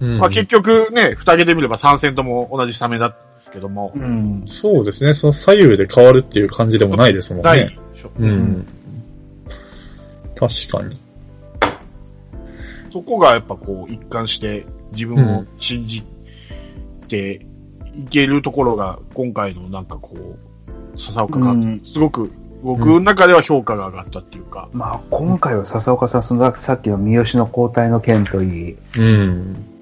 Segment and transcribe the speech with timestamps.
[0.00, 4.42] うんまあ結局ね、蓋開けてみれば3戦とも同じスタメンだったんですけども、うん。
[4.46, 5.14] そうですね。
[5.14, 7.50] その左右で変わるっていう感じでもないですもんね。
[7.50, 8.10] ないでしょ。
[8.18, 8.66] うん。
[10.34, 10.98] 確かに。
[12.92, 16.02] そこがやっぱこう一貫して自分を信じ
[17.08, 17.46] て
[17.94, 22.32] いけるところが今回のなんかこう、笹岡監うん督、すごく
[22.62, 29.75] 僕の中では評価が上がったっていうか、まあ、今回は笹岡さん、そのさっきの三好の交代の件といい、うん。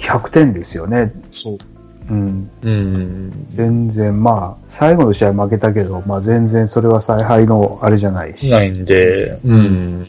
[0.00, 1.12] 100点ですよね。
[1.32, 1.58] そう。
[2.10, 2.50] うん。
[2.62, 3.46] うん。
[3.48, 8.50] 全然、まあ、最後の試合負けたけど、まあ全然それは采配のあれじゃないし。
[8.50, 10.06] ないんで、うん。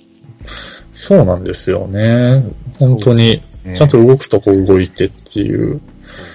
[0.92, 2.44] そうなんですよね。
[2.80, 5.82] 本当に、ねちゃんと動くとこ動いてっていう。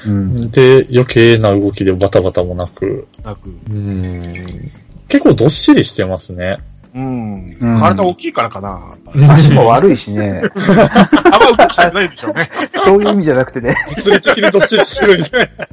[0.07, 0.51] うん。
[0.51, 3.09] で、余計な動きでバタバタもなく。
[3.25, 3.49] なく。
[3.71, 4.71] うん。
[5.09, 6.59] 結構どっしりしてますね。
[6.95, 7.57] うん。
[7.61, 8.95] うん体大きいからかな。
[9.35, 10.43] 足も悪いしね。
[10.55, 12.51] あんま動きないでしょうね。
[12.85, 13.75] そういう意味じゃなくてね。
[13.97, 15.67] 物理的にどっしりしてるみたいな。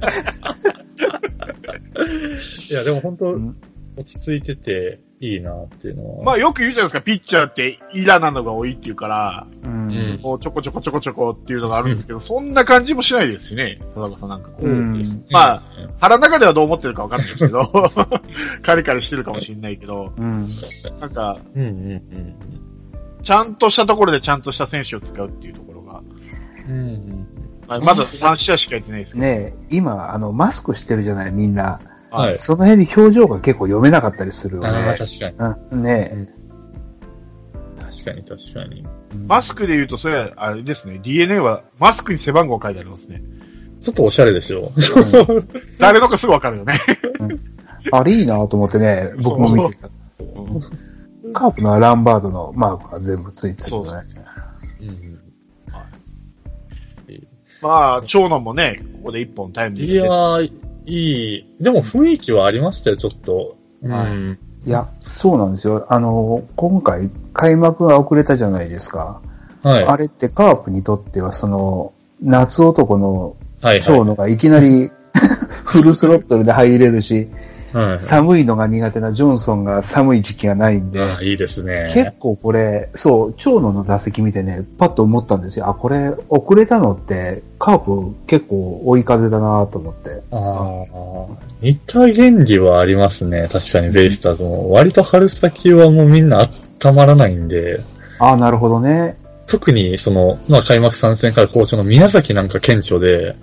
[2.70, 3.56] いや、でも本当、うん
[4.00, 6.24] 落ち着いてていいなっていうのは。
[6.24, 9.76] まあよく言うじゃないですか、ピッチャーってイラなのが多いっていうから、うんう
[10.16, 14.66] んこうちょこちょこちょこちょこっていうのがあるんですけど、 そんな感じもしないですしね、田中さんなんかこう。
[14.66, 15.64] うんまあ、
[16.00, 17.62] 腹の中ではどう思ってるかわかんないですけど、
[18.62, 20.50] カリカリしてるかもしれないけど、うん。
[21.00, 22.36] なんか、うんうんうん
[23.22, 26.02] ちゃんとしたところでちゃんとした選手を使うっていうところが、
[26.70, 26.74] うん。
[26.74, 27.28] うんうん
[27.68, 31.80] まあ、まだ3試合しかやってないですけど、ねえ、今、あの、マスクしてるじゃない、みんな。
[32.12, 32.36] はい。
[32.36, 34.98] その辺で表情が結構読めなかったりするよああ、ね。
[34.98, 35.56] 確かに。
[35.72, 36.30] うん、ね
[37.80, 38.86] 確かに確かに。
[38.86, 39.18] え。
[39.28, 43.22] マスクで言うと、それは、あれですね、DNA はマスクに背番号書いてありますね。
[43.82, 44.72] ちょっとおしゃれでしょ。
[45.80, 46.74] 誰のかすぐわかるよね。
[47.92, 49.90] あれいいなと思ってね、僕も見てた。
[51.34, 54.08] カープのアランバードのマークが全部ついてるそうよね。
[54.82, 55.20] うん
[57.62, 61.64] まあ、長男もね、ここで一本タイムリーいやー、いい。
[61.64, 63.56] でも雰囲気はありましたよ、ちょっと。
[63.84, 64.40] はいうん。
[64.66, 65.86] いや、そうなんですよ。
[65.90, 69.22] あの、今回開幕が遅れたじゃないですか。
[69.64, 69.84] はい。
[69.86, 74.90] あれってカープにとってはその、夏男のはい、長野がいきなり
[75.66, 77.30] フルスロットルで入れるし、
[77.74, 78.00] はい。
[78.00, 81.92] 寒いのが苦手なジョンソンが寒い時期がないんで、ああいいですね。
[81.94, 85.68] 結構これ、そう、長野の打席見てね、パッと思ったんですよ。
[85.68, 90.22] あ、これ、遅れたのって、カープ結構追い風だなと思って。
[90.32, 91.50] ああ。
[91.62, 93.48] 似た原理はありますね。
[93.52, 94.72] 確かにベイスターズも。
[94.72, 96.50] 割と春先はもうみんな
[96.84, 97.82] 温まらないんで、
[98.20, 99.18] あなるほどね。
[99.48, 103.36] 特にその、まあ開幕3戦から好調の宮崎なんか顕著で、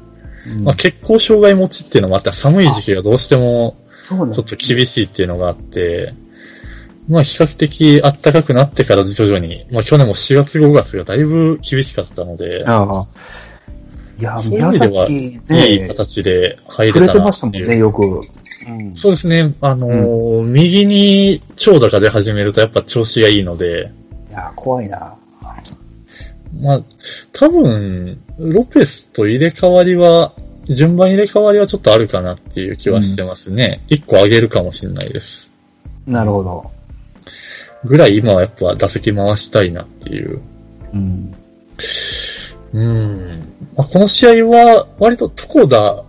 [0.46, 3.76] うんまあ結構障害持ちっていうのもあって、寒い時期がどうしても
[4.08, 6.14] ちょっと厳しいっていうのがあって、
[7.08, 13.06] まあ比較的暖かくなってから徐々に、まあ去年も4月5月がだいぶ厳しかったので、ああ。
[14.18, 17.78] いや、そういう意宮味では崎いいね、形で入触れてれたなっましてたもんね、いう。
[17.78, 18.20] よく。
[18.66, 18.96] うん。
[18.96, 19.54] そうですね。
[19.60, 23.90] あのー右に長打が出始めるとやっぱ調子がいいので、
[24.30, 25.16] いや、怖いな。
[26.60, 26.82] まあ、
[27.32, 30.32] 多分、ロペスと入れ替わりは、
[30.74, 33.84] 順番入れ替わりはちょっとあるかなっていう気はしてますね。
[33.88, 35.52] 一、個上げるかもしれないです。
[36.06, 36.70] なるほど。
[37.84, 40.40] ぐらい今はやっぱ打席回したいなっていう。
[40.92, 41.34] うん。
[42.72, 43.40] うん。
[43.76, 46.04] まあ、この試合は割と床田、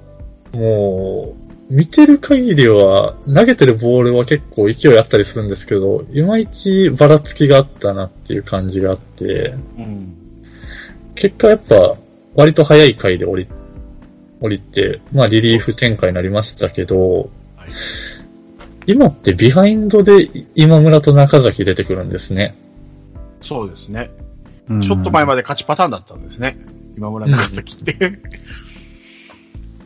[0.54, 10.16] もう、見てる限りは、投げてるボールは結構勢いあったりするんですけど、いまいちばらつきがあったなっていう感じがあって、うん。
[11.16, 11.96] 結果やっぱ
[12.36, 13.48] 割と早い回で降り、
[14.42, 17.70] 降りて、まあリリーフ展開になりましたけど、はい
[18.88, 22.56] 今ってビハインドで今村と中崎出てくるんですね。
[23.42, 24.10] そうですね。
[24.70, 26.58] うんちょっと前まで勝ちパターンだったんですね。
[26.96, 28.20] 今村長崎って。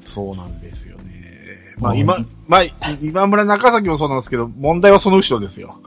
[0.05, 1.73] そうなんですよね。
[1.79, 2.63] まあうん今、まあ、
[3.01, 5.81] 今村中崎もそうなんですけど、問題はその後ろですよ。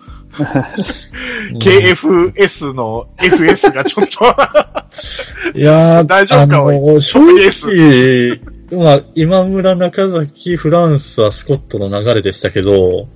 [1.60, 8.40] KFS の FS がちょっといやー、 大丈夫かあの、正直、
[8.72, 13.06] まあ、今村中崎、フランスはスコットの流れでしたけど、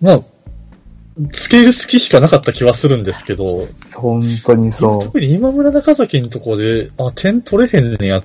[0.00, 0.22] まあ、
[1.32, 8.24] つける好きしかなかった気はするんですけど、本当にそ特に今村中崎のとこで、あ、点取れへんねやっ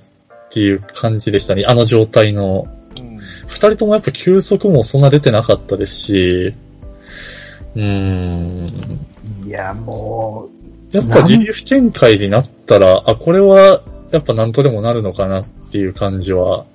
[0.49, 1.65] ていう感じでしたね。
[1.67, 2.67] あの状態の。
[3.01, 3.17] うん
[3.47, 6.53] 二人ともやっぱ球速もそんな出てなかったですし、
[7.75, 8.97] うーん。
[9.45, 9.47] う。
[9.47, 10.49] いや、も
[10.91, 13.81] やっぱリリーフ展開になったら、あ、これは
[14.11, 15.45] やっぱなんとでもなるのかなっ
[15.77, 16.65] ていう感じは。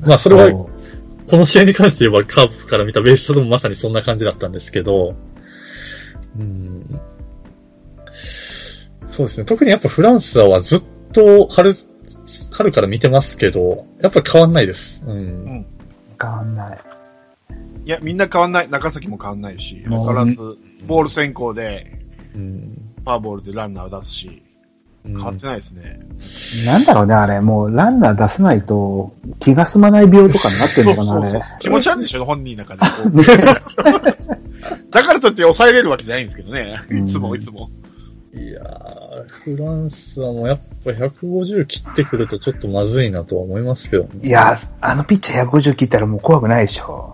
[0.00, 0.18] まあう。
[0.18, 0.66] それは、う
[1.28, 5.14] この試合に関して言えばカープから見たベースターズもまさにそんな感じだったんですけど、
[6.38, 7.00] うん。
[9.10, 9.44] そうですね。
[9.44, 10.82] 特にやっぱフランスはずっ
[11.12, 11.74] と春
[12.50, 15.02] 春から見てますけど、やっぱ変わんないです。
[15.06, 15.18] うん。
[15.58, 15.66] ん
[16.20, 16.78] 変わんない。
[17.84, 18.70] いや、みんな変わんない。
[18.70, 20.34] 中崎も変わんないし、変わらず、
[20.86, 22.00] ボール先行で、
[22.34, 22.94] うん。
[23.04, 24.42] パワーボールでランナーを出すし、
[25.04, 26.00] 変変わってないですね。
[26.66, 27.40] なんだろうね、あれ。
[27.40, 31.42] もうランナー出さないと気が済まない病とかになってんのかな、あれ。
[31.60, 33.22] 気持ち悪いでしょ、本人の中で。
[34.90, 36.80] だからといって抑えれるわけじゃないんですけどね。
[36.90, 37.70] うんいつもいつも。
[38.32, 44.28] いやー、フランスはもうやっぱ150切ってくるとちょっとまずいなとは思いますけどね。
[44.28, 47.09] いや、あのピッチャー150切ったらもう怖くないでしょ。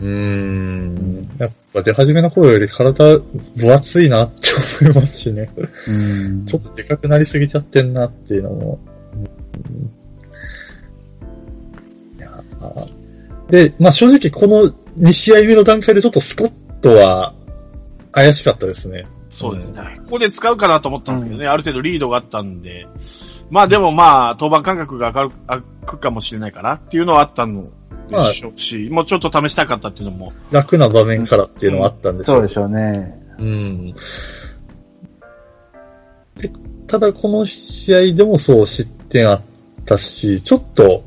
[0.00, 1.28] うーん。
[1.38, 4.48] やっぱ出始めの頃より体分厚いなって
[4.82, 5.48] 思いますしね。
[5.86, 8.78] うんちょっとでかくなりすぎちゃってんなっていうのも。
[9.14, 9.18] う
[9.72, 9.90] ん
[12.18, 12.98] いやー
[13.50, 14.62] で、まあ正直この
[14.98, 17.34] 2試合目の段階でちょっとスコットは
[18.12, 19.04] 怪しかったですね。
[19.30, 19.82] そうですね。
[20.06, 22.86] ここで使うかなと思ったんですけどね、ある程度リードがあったんで、
[23.50, 27.68] まあでもまあ、登板間隔が上がる開くかもしれないかなっていうのはあったの
[28.08, 33.20] でしょうし、もうちょっと試したかったっていうのも、楽な場面からっていうのはあったんでしょそうでしょうね。
[33.38, 33.94] うん。
[36.36, 36.50] で、
[36.86, 39.40] ただこの試合でもそう失点あっ
[39.84, 41.04] たし、ちょっと、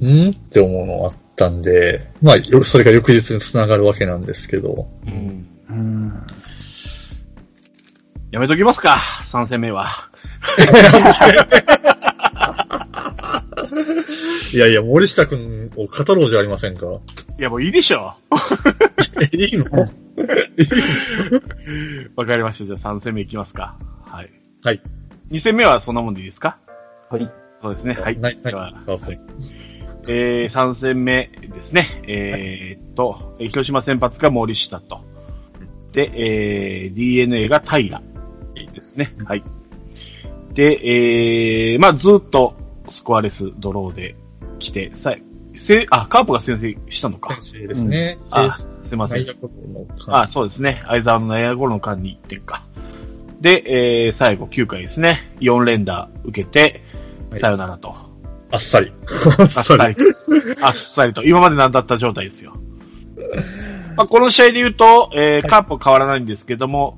[0.00, 5.46] んって思うのあったんで、まあ、よそれが翌日につながるわけなんですけど、うん。
[5.70, 6.26] うん。
[8.30, 8.98] やめときますか、
[9.30, 9.88] 3戦目は。
[14.52, 16.86] いやいや、森下くんを語ろうじゃありませんか。
[17.38, 18.14] いやもういいでしょ
[19.32, 19.64] え、 いいの？
[19.64, 19.90] う。
[22.16, 22.64] わかりました。
[22.66, 23.76] じゃあ3戦目いきますか。
[24.06, 24.30] はい。
[24.62, 24.80] はい。
[25.30, 26.58] 2戦目はそんなもんでいいですか？
[27.10, 27.30] はい。
[27.62, 27.94] そうですね。
[27.94, 28.18] はい。
[28.18, 28.38] ない。
[28.42, 29.18] ではあそう
[30.08, 31.86] えー、3戦目ですね。
[32.08, 35.00] えーっと、えー広島先発が森下と。
[35.92, 38.00] で、えー、DNA が平
[38.74, 39.14] ですね。
[39.24, 39.44] はい。
[40.54, 40.80] で、
[41.72, 42.54] えー、まあずっと
[43.02, 44.14] スコアレスドローで
[44.60, 45.16] 来て、さ
[45.56, 47.34] せ、あ、カープが先制したのか。
[47.42, 48.16] 先生ですね。
[48.30, 49.26] あ、ですいません
[50.06, 50.82] あ、そうですね。
[50.86, 52.62] 相沢の内野ゴロの間に1点か。
[53.40, 55.32] で、えー、最後9回ですね。
[55.40, 56.84] 4連打受けて
[57.32, 57.92] は、いさよならと。
[58.52, 58.92] あっさり。
[59.40, 59.96] あっさり。
[60.62, 61.24] あっさりと。
[61.24, 62.52] 今までなんだった状態ですよ。
[63.96, 66.96] まあ、この試合で言うと、えー、カープは変わらないんですけども、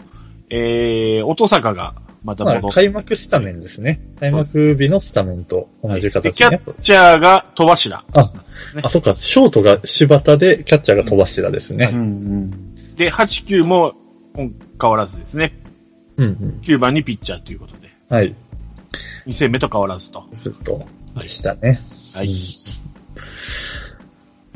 [0.51, 4.01] えー、音坂がまたまあ、戻って、開幕スタメンですね。
[4.19, 6.61] 開幕日のスタメンと同じで形キャね。
[6.65, 8.05] ッチャーが戸柱。
[8.15, 8.23] あ、
[8.75, 11.87] ねあ、そっか、ショートが柴田で、キャッチャーが飛ばしてたですうね。
[11.89, 12.51] ん
[12.97, 13.93] で、8、9も
[14.35, 14.51] 今
[14.81, 15.55] 変わらずですね。
[16.17, 16.61] うんうん。
[16.63, 18.35] 9番にピッチャーということで、はい。
[19.27, 20.25] 2戦目と変わらずと。
[20.33, 20.85] ずっと、
[21.21, 21.81] でしたね。
[22.15, 22.27] はい。
[22.27, 22.35] い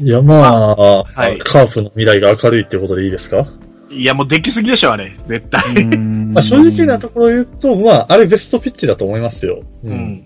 [0.09, 3.47] や、まあ、はいカープの未来が明るいってことでいいですか、
[3.91, 5.13] いや、もうできすぎでしょ、あれ。
[5.27, 5.63] 絶対。
[6.29, 6.35] うん。
[6.35, 9.63] まあ、正直なところ言うと、まあ、あれベストピッチだと思いますよ。
[9.85, 9.91] う。
[9.91, 10.25] うんん。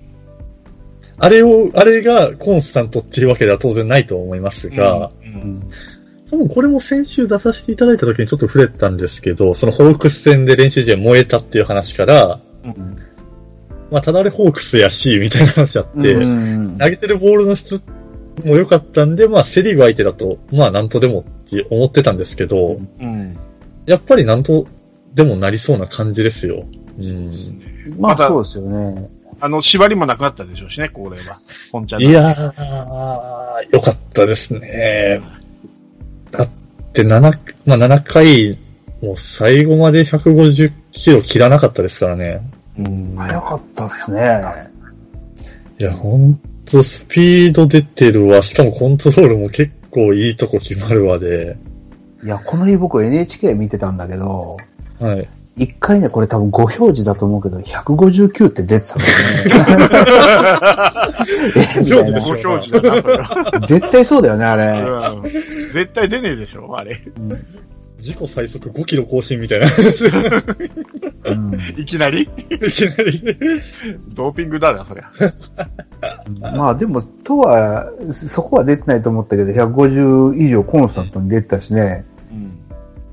[1.19, 5.27] あれを、あれがコンスタントっていうわけでは当然ないと思いますが、う。
[5.27, 5.71] うんん。
[6.31, 12.97] 多分これも先週出させていただいた時にちょっと触れたんですけど、そのホークス戦で練習試合燃えたっていう話から、うん
[13.91, 17.83] まあ、ただあれホークスやし、みたいな話あって、うん投げてるボールの質
[18.43, 23.37] も良かったんで、まあ、セリーグ相手だと、まあ、なんとでもって思ってたんですけど、うん。
[23.85, 24.67] やっぱりなんと
[25.15, 26.65] でもなりそうな感じですよ。
[26.99, 27.61] うん。
[27.99, 29.09] まあそうですよね。
[29.41, 31.41] あの、縛りもなくなったでしょうしね、これは。
[31.73, 32.53] 本ちゃんのいやー、
[33.73, 35.21] 良かったですね。
[36.31, 36.49] だっ
[36.93, 37.21] て7、
[37.67, 38.59] まあ、7回、
[39.03, 42.41] もう最後まで150キロ切らなかったですからね。
[42.79, 43.17] うん。
[43.17, 44.43] 早かったっすね。
[45.81, 48.43] いや、ほんとスピード出てるわ。
[48.43, 51.57] しかもコントロールも結構いいとこ決まるわで。
[52.25, 54.57] いや、この日僕 NHK 見てたんだけど、
[55.03, 55.29] はい。
[55.55, 59.11] 一回ね、これ多分ご表示だと思うけど、159って出てたのね。
[61.77, 63.61] えみたいなご表示だな、それは。
[63.69, 64.81] 絶対そうだよね、あれ。
[64.81, 65.23] うん
[65.73, 67.03] 絶対出ねえでしょ、あれ。
[67.99, 69.67] 自己最速5キロ更新みたいな。
[71.27, 72.23] うんいきなり？
[72.23, 73.39] いきなり。
[74.09, 75.13] ドーピングだな、そりゃ。
[76.57, 82.07] まあでも、とは、そこは出てないと思ったけど、150以上コンスタントに出てたしね。
[82.33, 82.53] うん。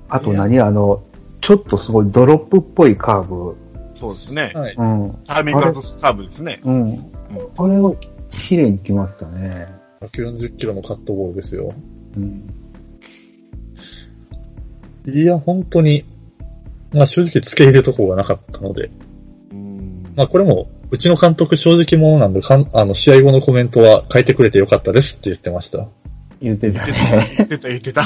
[0.08, 0.60] あと何？
[0.62, 1.04] あの、
[1.42, 3.58] ちょっとすごいドロップっぽいカーブ。
[3.96, 4.52] そうですね。
[4.56, 4.76] はい。
[4.76, 5.20] うん。
[5.26, 6.60] タイミング外すカーブですね。
[6.64, 7.12] うん。
[7.58, 7.96] あれを
[8.30, 9.68] 綺麗に決まってたね。
[10.02, 11.74] 140キロのカットボールですよ。
[12.16, 12.48] うん。
[15.06, 16.06] いや、本当に、
[16.94, 18.90] まあ正直付け入れとこがなかったので。
[19.52, 20.04] うん。
[20.16, 25.88] まあこれも、うちの監督正直者なんで、かんあの、試合後のコメントは変えてくれてよかったですって言ってました。
[26.42, 27.44] 言ってた言ね。
[27.44, 28.06] ってた、言ってた。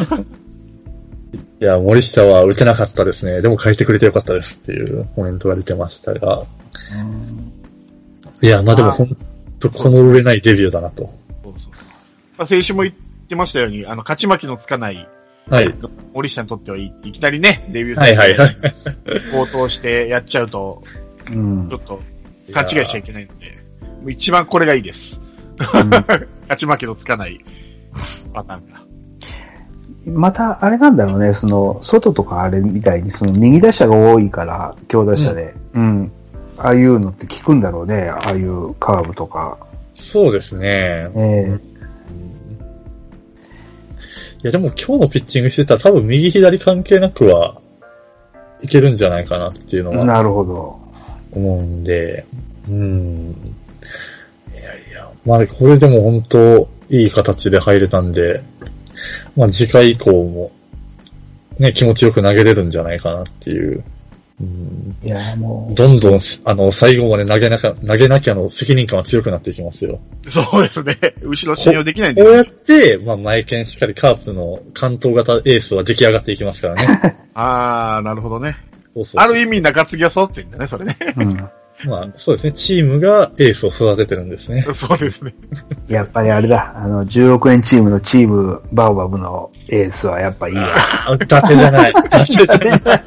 [1.63, 3.41] いや、森下は打てなかったですね。
[3.41, 6.45] でも変えてくれてよかったですっていうコメントが出てましたが。
[8.41, 9.17] いや、まあでもほん
[9.61, 11.03] とこの上ないデビューだなと。
[11.41, 11.71] そうそう
[12.37, 12.95] まあ、先週も言っ
[13.29, 15.07] てましたように、あの、勝ち負けのつかない、
[15.47, 15.73] はい。
[16.13, 18.57] 森下にとってはいいきなりね、デビューはいはいはい。
[19.31, 20.83] 高騰してやっちゃうと、
[21.31, 21.77] うんちょ。
[21.77, 22.01] っと、
[22.51, 23.57] 勘違いしちゃいけないので、
[24.01, 25.17] もう一番これがいいです。
[25.73, 25.89] うん
[26.43, 27.39] 勝ち負けのつかない
[28.33, 28.82] パターンが。
[30.05, 35.53] また、あれなんだろうね、その、外とかあれみたいに、その、右打者が多いから、強打者で。
[35.73, 36.11] うん。
[36.57, 39.57] ああいうのって効くんだろうね、ああいうカーブとか。
[39.95, 41.09] そうですね。
[41.15, 41.59] え
[44.43, 47.61] いやでも今日のピッチングしてたら多分右左関係なくは
[48.61, 50.79] いけるんじゃないかなっていうのはえなるほど。
[51.31, 52.25] 思うんで、
[52.69, 53.35] うん。
[54.53, 58.43] いやいや、まあこれでも本当いい形で入れたんで、
[59.35, 60.51] まあ次回以降も
[61.59, 63.83] ね、気持ちよく投げれるんじゃないかなっていう。
[64.41, 65.75] うんいや、もう。
[65.75, 69.99] どんどん、あの、最後まで投げなきゃ、投げなきゃの責任感は強くなっていきますよ。
[70.29, 70.97] そうですね。
[71.21, 77.17] 後ろ信用できないんこうやで、って、まあ、前剣しっかりカープの関東型エースは出来上がっていきますからね。
[77.35, 78.57] あー、なるほどね。
[78.95, 80.97] そうそうある意味中継ぎはそうって言うんだね、それね。
[81.17, 81.49] うん。
[81.85, 82.51] まあ、そうですね。
[82.53, 84.65] チームがエースを育ててるんですね。
[84.75, 85.35] そうですね。
[85.87, 90.67] やっぱりあれだ、あの、10億円チームのチーム、バオバブのエースはやっぱいいわ。
[91.09, 91.91] あ、伊達じゃない。
[92.05, 93.03] 伊達じゃない。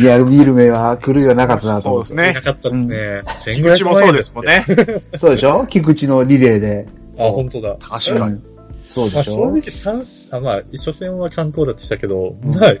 [0.00, 2.08] いや、見る目は狂いはなかったなと思って。
[2.08, 3.56] そうですねなかったですね。
[3.56, 4.64] 菊池もそうですもんね。
[5.16, 5.66] そうでしょ？
[5.66, 6.86] 菊池のリレーで。
[7.18, 7.76] あ、本当だ。
[7.80, 8.40] 確かに。
[8.88, 12.74] そうまあ、でしょ、正直三あ、まあ、初戦は関東だってしたけど、うんまあ、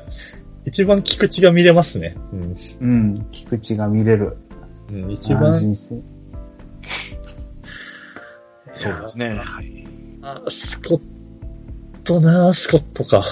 [0.64, 2.16] 一番菊池が見れますね。
[2.80, 3.26] うん。
[3.32, 4.36] 菊池が見れる。
[4.90, 5.04] うん。
[5.04, 5.76] うん、一安番。
[8.78, 9.40] そうですね。
[10.22, 11.00] あスコッ
[12.04, 13.20] トなスコットか。
[13.20, 13.22] っ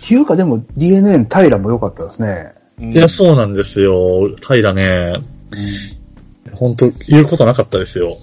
[0.00, 2.54] ていうかでも DNA の平も良かったですね。
[2.80, 4.28] うんいや、そうなんですよ。
[4.40, 5.14] 平ね、
[6.52, 8.18] 本当言うことなかったですよ。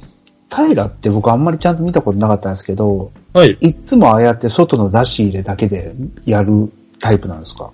[0.53, 3.57] 平って僕あんまりちゃんと見たことなかったんですけど、はい。
[3.61, 5.93] いっつもああやって外の出し入れだけで
[6.25, 7.71] やるタイプなんですか？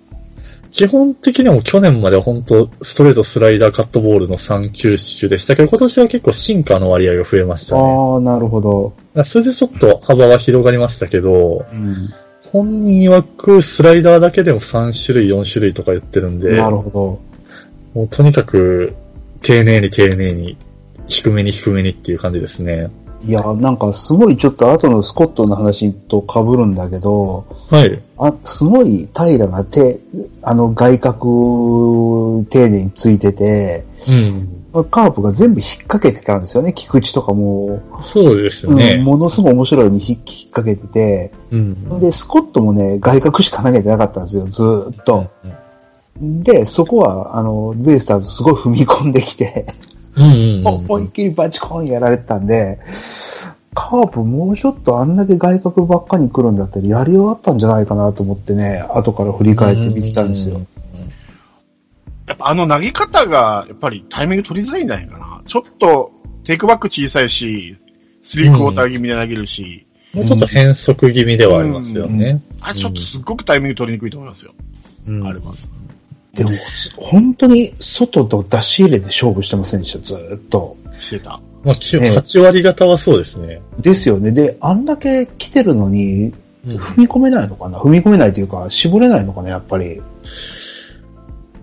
[0.77, 7.81] 基本的にはもう去年までは本当ストレート、スライダー、カットボールの3球種でしたけど、今年は結構シンカーの割合が増えましたね。
[7.81, 8.93] ああ、なるほど。
[9.23, 12.09] それでちょっと幅は広がりましたけど、うん。
[12.51, 17.19] 本人曰くスライダーだけでも3種類、4種類とか言ってるんで、なるほど。
[17.95, 18.93] もうとにかく
[19.41, 20.57] 丁寧に丁寧に、
[21.07, 22.91] 低めに低めにっていう感じですね。
[23.23, 28.01] いや、なんかすごいちょっと後のスコットの話と被るんだけど、はい。
[28.17, 29.99] あ、すごい平が手、
[30.41, 34.85] あの外角丁寧についてて、うん。
[34.85, 37.81] カープが全部引っ掛けてたんですよね、菊池とかも。
[38.01, 38.97] そうですうん、ね。
[38.97, 40.19] ものすごい面白いように引っ
[40.51, 41.99] 掛けてて、うん。
[41.99, 45.25] で、スコットもね、外角しか投げてなかったんですよ、ずーっと。
[46.21, 52.79] で、そこは、あの、ベイスターズすごい踏み込んできて、うんうんうん思いっきりバチコンやられてたんで、
[53.73, 60.59] カープもうちょっとあんだけ外角ばっかに来るんだったらやり終わったんじゃないかなと思ってね、後から振り返って見てたんですよ。
[62.27, 65.41] やっぱあの投げ方が、やっぱりタイミング取りづらいんじゃないかな。
[65.45, 66.11] ちょっと、
[66.43, 67.77] テイクバック小さいし、
[68.23, 72.41] スリークォーター気味で投げるし、もうちょっと変則気味ではありますよね。
[72.59, 74.53] あれちょっとすっごくタイミング取りにくいと思いますよ。
[75.07, 75.53] うんあれは。
[76.37, 76.51] でも、
[76.95, 80.77] 本当に外と出し入れで勝負してませんでした、ずーっと。
[80.99, 81.39] してた。
[81.63, 83.61] まあ、きええ8割方はそうですね。
[83.79, 84.31] ですよね。
[84.31, 86.33] で、あんだけ来てるのに、うん
[86.67, 87.79] 踏み込めないのかな？
[87.79, 90.01] 踏み込めないというか、絞れないのかな、やっぱり。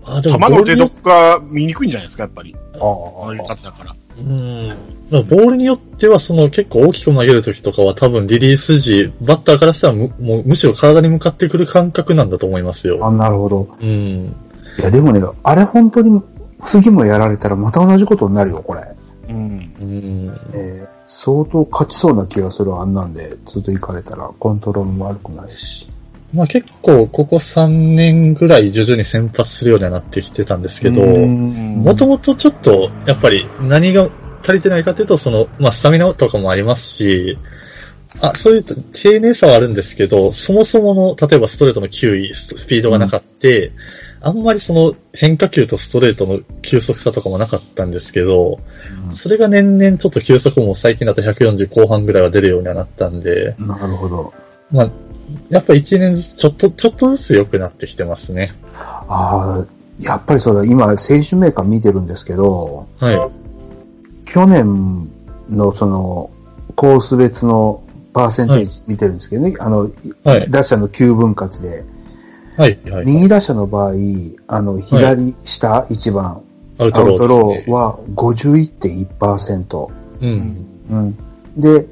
[0.03, 2.55] あ、でも球の出ボールによどが見にくいんじゃないですか、やっぱり。
[2.73, 3.95] あ投げ方だから。
[4.17, 4.67] うん。
[5.11, 13.05] まあボールによっては、その結構大きく投げるときとかは多分リリース時、バッターからしたらむもうむしろ体に向かってくる感覚なんだと思いますよ。
[13.05, 13.75] あ、なるほど。
[13.79, 14.35] うん。
[14.77, 16.21] いや、でもね、あれ本当に
[16.63, 18.81] 次もやられたらまた同じことになるよ、これ。
[19.29, 19.35] うん。
[19.35, 20.39] うん。
[20.53, 25.87] えー相当勝ちそうな気がするあんなんで、ずっと行かれたらコントロールも悪くないし。
[26.33, 34.09] まあ結構ここ3年ぐらい徐々に先発するようにはなってきてたんですけど、うんもともとちょっと、やっぱり何が
[34.41, 37.37] 足りてないかというと、その、まあスタミナとかもありますし、
[38.21, 43.71] あ、そういう丁寧さはあるんですけど、そもそもの、例えばストレートの球威、ススピードがなかって、
[44.25, 48.59] あんまりその変化球とストレートの急速さとかもなかったんですけど、
[49.11, 54.33] それが年々ちょっと急速も最近だと140後半ぐらいは出るようにはなったんで、なるほど。
[54.71, 54.89] まあ、
[55.49, 58.51] やっぱ1年ずつちょっと、ちょっとずつ良くなってきてますね。
[58.73, 59.65] ああ、
[59.99, 63.31] やっぱりそうだ、今、選手メーカー見てるんですけど、はい。
[64.25, 65.07] 去年
[65.51, 66.31] のその、
[66.75, 69.87] コース別のパーセンテージ見てるんですけどね、あの、
[70.23, 70.49] はい。
[70.49, 71.85] 打者の9分割で、
[72.57, 72.79] はい。
[72.89, 73.05] はい。
[73.05, 73.93] 右打者の場合、
[74.47, 76.41] あの、左下一番、
[76.77, 79.87] アウアウトローは51.1%。
[80.21, 80.65] うん。
[80.89, 81.17] うん。
[81.57, 81.87] で、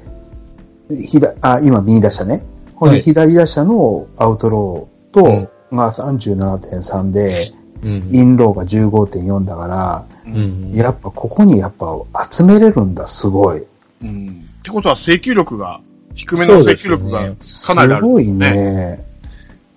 [0.90, 2.44] 左、あ、今右打者ね。
[2.74, 7.52] このはい左打者のアウトローと、うんが37.3で、
[7.82, 8.08] うん。
[8.10, 10.72] インローが15.4だから、うん。
[10.72, 11.96] やっぱここにやっぱ
[12.30, 13.64] 集めれるんだ、すごい。
[14.02, 14.46] うん。
[14.60, 15.80] ってことは制球力が、
[16.14, 18.30] 低めの制球力がすかなりある、ごい。
[18.32, 19.04] ね。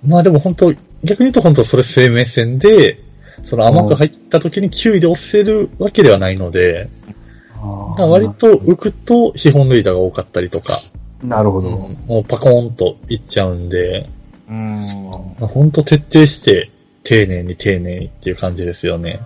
[0.06, 0.74] まあでも本当、
[1.04, 3.02] 逆に言うと本当それ生命線で、
[3.46, 6.90] その甘く入った時に9位で押せるわけではないので、
[7.98, 10.78] 割と浮くと非本塁打が多かったりとか、
[11.24, 11.70] なるほど。
[11.72, 14.08] もうパコーンといっちゃうんで、
[14.48, 14.82] うん。
[15.40, 16.72] まあ、本当徹底して
[17.04, 19.20] 丁寧に丁寧にっていう感じですよね。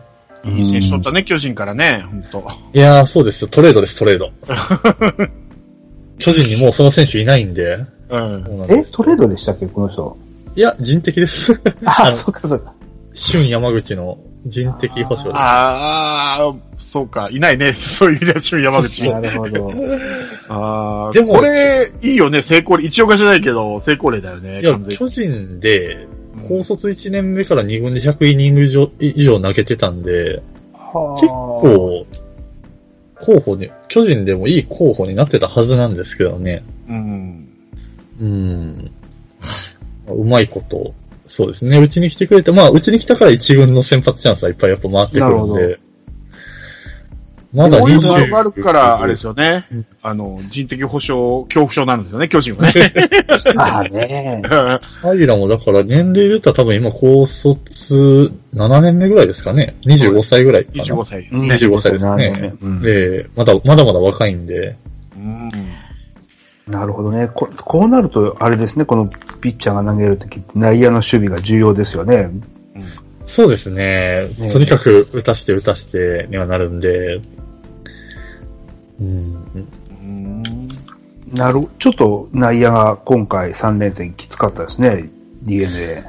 [0.44, 3.48] いい選手取ったね、巨人からね、本当いやー、そうですよ。
[3.50, 4.32] トレードです、トレード。
[6.18, 7.78] 巨人にもうその選手いないんで。
[8.10, 8.66] うん。
[8.70, 10.18] えトレードでしたっけこの人。
[10.56, 11.54] いや、人的です。
[11.86, 12.74] あ、あのそうかそうか。
[13.16, 15.36] 春山口の人的保障です。
[15.36, 19.10] ああ、そうか、いないね、 そういう意味では、春山口。
[19.10, 19.74] なるほど。
[20.50, 22.86] ああ、でもこれ、いいよね、成功例。
[22.86, 26.44] 一応かじゃないけど、成功例だよね、いや巨人で、に。
[26.48, 30.42] 高卒1年目から2軍で100イニング以上以上投げてたんで、
[30.74, 32.06] はあ結構、
[33.22, 36.64] 候補に、巨人でもいい候補になってたはずなんですけどね。
[36.90, 37.48] うん。
[38.20, 38.92] うん。
[40.14, 40.94] うまいこと、
[41.28, 41.78] そうですね。
[41.78, 45.80] うちに来てくれて、まあ、うちに来たから一軍の先発チャンスはいっぱいやっぱ回ってくるんで。
[47.54, 49.86] まだこういうの20があるから、あれですよねうん。
[50.02, 52.72] あの、人的保障、恐怖症なんですよね、巨人はね。
[53.58, 54.42] ああね。
[55.04, 59.76] アイラもだから年齢で言ったら多分今高卒7年目ぐらいですかね。
[59.86, 60.84] 25歳ぐらいかな。
[60.84, 61.56] 25歳ですうんね。
[61.56, 62.54] 25歳ですね。
[62.62, 64.78] うんで、まだ、まだまだ若いんで。
[66.72, 66.80] うん。
[66.80, 67.28] なるほどね。
[67.28, 69.08] ここうなると、あれですね、この
[69.42, 72.30] ピッチャーが投げるときって内野の守備が重要ですよね。
[73.26, 74.28] そうですね。
[74.40, 77.22] ねとにかく打たして打たしてにはなるんで。
[79.00, 79.46] うん。
[80.02, 80.70] うん
[81.32, 85.10] なる、ちょっと内野が今回3連戦きつかったですね、
[85.44, 86.04] DNA。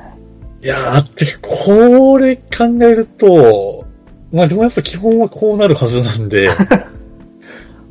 [0.63, 3.87] いやー、って、これ考えると、
[4.33, 6.51] まあでもやっぱ基本はこうなるはずなんで、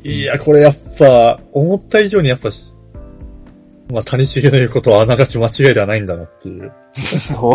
[0.04, 2.74] いや、これやっぱ、思った以上にやっぱし、
[3.92, 6.72] まあ谷繁の言うことはあながち間違いではないんだなっていう。
[7.06, 7.54] そう。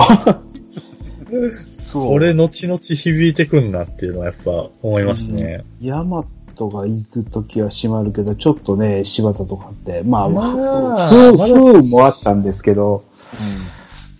[1.57, 2.07] そう。
[2.07, 5.65] これ後々響いてくんなっていうのはやっぱ思いますね。
[5.81, 13.05] ヤマトが行くときは閉まるけど、ちょっとね、柴田とかって、まあ、まあふま運もあったんですけど、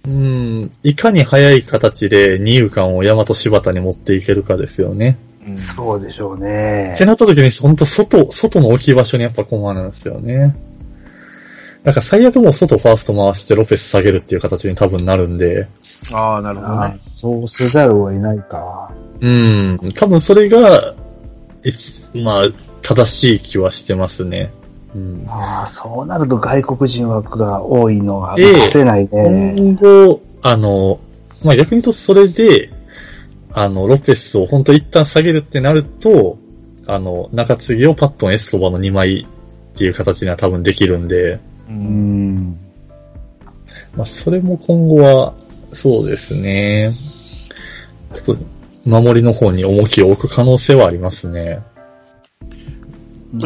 [0.07, 5.19] うん、いかに早い形で二遊間を大和柴田に持っていけるかですよね。
[5.47, 7.05] うんそうでしょうねって。
[7.05, 10.57] なった時に、ほんと外、外の置き場所にやっぱ困るんですよね。
[11.87, 15.69] だから最悪もう外ファースト回してロペス下げるっていう形に多分なるんで、
[16.13, 16.77] ああ、なるほどね。
[16.79, 18.93] あそうせざるを得ないか。
[19.21, 20.95] うん、多分それが、
[21.63, 22.43] 一まあ、
[22.83, 24.53] 正しい気はしてますね。
[24.97, 29.55] うん、ああ、そうなると外国人枠が多いのはええ任せないね。
[29.57, 30.99] 今後、あの、
[31.45, 32.71] まあ逆に言うとそれで、
[33.59, 36.37] あの、ロペスを本当一旦下げるってなると、
[36.87, 41.41] あの、中継ぎをパットン、エスコバの2枚っていう形には多分できるんで、う。
[41.71, 42.59] うんん。
[43.97, 45.33] まあそれも今後は、
[45.69, 46.93] そうですね。
[48.13, 48.45] ちょっと、
[48.85, 51.61] 守りの方に重きを置く可能性はありますね。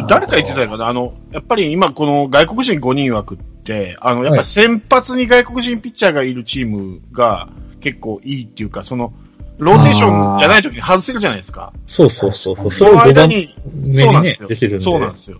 [0.09, 7.47] 誰か言ってたのかなあの、やっぱり今この外国人5人枠って、あの、やっぱり先発に外国人ピッチャーがいるチームが
[7.79, 9.13] 結構いいっていうか、その、
[9.61, 11.71] ローテーションじゃない時に外せるじゃないですか。
[11.85, 12.71] そうそうそうそう。
[12.71, 14.85] そそのれを5番間に、目にねそうなんですよ、できるんで。
[14.85, 15.37] そうなんですよ。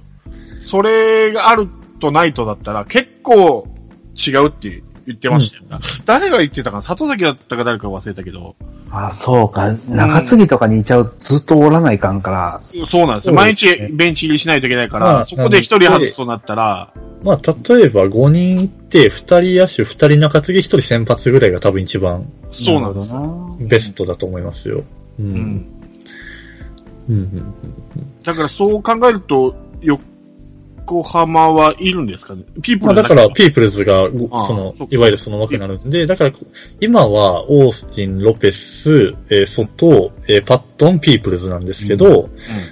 [0.70, 1.68] それがある
[2.00, 3.68] とないとだったら結構
[4.16, 5.64] 違うって言ってましたよ。
[6.06, 6.84] 誰が言ってたかな？
[6.84, 8.56] 里崎だったか誰か忘れたけど。
[8.92, 9.74] あそうか。
[9.88, 12.60] 中継ぎとかにいちゃうとずっとおらないかんから。
[12.60, 13.34] そうなんですよ。
[13.34, 23.68] 毎日ベンチ入りしないといけないかまあら、そこで一人外すとなったら、まあ、例えば5人いて、2人野手、2人中継ぎ、1人先発ぐらいが多分一番そうなんでするほどな。
[23.68, 24.84] ベストだと思いますよ。
[25.20, 25.24] う。
[25.24, 25.36] うんん。
[27.10, 27.16] うん。
[27.16, 27.54] うん。
[28.24, 32.44] だからそう考えると、横浜はいるんですかね？
[32.62, 34.10] ピープまあ、ルだから、ピープルズが
[34.46, 36.34] そのいわゆるその枠になるんで、だから、
[36.80, 42.30] 今は、オースティン、ロペス、えー、ソト、えーパットン、ピープルズなんですけど、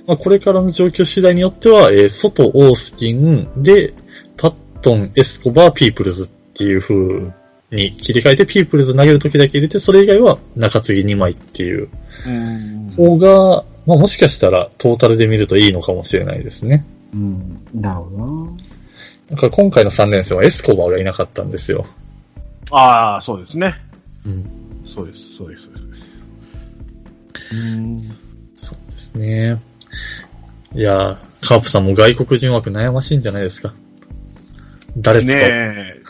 [0.08, 3.94] まあ、これからの状況次第によっては、えー、ソト、オースティンで、
[4.82, 7.32] トン、エスコバー、ピープルズっていう風
[7.72, 11.90] に切り替えて、ピープルズ投げるときだけ入れて、それ以外は中継ぎ2枚っていう
[12.26, 12.94] うん。
[12.96, 16.86] 方が、まあ、もしかしたらトータルで見るといいのかもしれないですね。
[17.14, 17.62] うん。
[17.74, 18.52] なるほどな。
[19.32, 21.86] だから今回の3連戦はエスコバーがいなかったんですよ。
[22.72, 23.76] ああ、そうですね。
[24.26, 24.50] うん。
[24.86, 27.56] そうです、そうです、そうです。
[27.56, 28.10] うん。
[28.56, 29.62] そうですね。
[30.76, 33.74] いやー、カープさんも外国人枠悩ましいんじゃないですか。
[34.98, 36.02] 誰ですか、ねえ。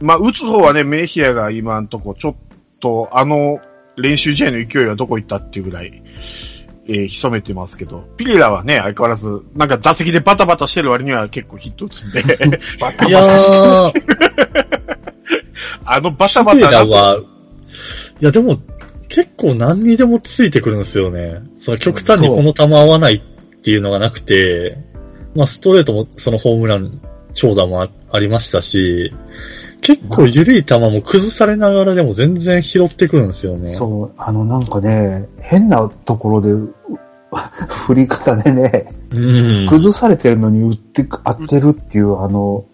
[0.04, 2.34] まあ、打つ方はね、メヒアが今んとこ、ちょっ
[2.80, 3.60] と、あの、
[3.96, 6.02] 練習試合の勢いはどこ行ったっていうぐらい、
[6.88, 12.22] えー、潜めてますけど、ピレラはね、相変わらず、なんか打席でバタバタしてる割には結構ヒット打つんで、
[12.80, 13.92] バタいやー、
[15.84, 17.16] あのバタバピレタが、ラは、
[18.20, 18.58] いやでも、
[19.08, 21.42] 結構何にでもついてくるんですよね。
[21.58, 23.20] その極端にこの球合わないっ
[23.60, 24.78] ていうのがなくて、
[25.36, 27.00] まあストレートもそのホームラン
[27.32, 29.12] 長打もあありましたし、
[29.82, 33.68] 結構緩い球も崩されながらでも全然拾ってくるんですよね。
[33.70, 36.72] そう、あのなんかね、変なところで、う
[37.86, 39.66] 振り方でね、うん。
[39.66, 42.64] 崩されてるのに打ってく、当てるっていう、あの、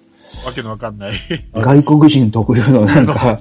[0.45, 1.13] わけのわかんない。
[1.55, 3.15] 外国人特有のなんか、